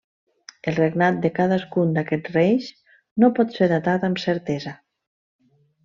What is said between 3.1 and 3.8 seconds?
no pot ser